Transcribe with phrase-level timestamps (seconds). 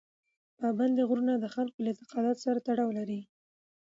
[0.59, 3.19] پابندي غرونه د خلکو له اعتقاداتو سره تړاو لري.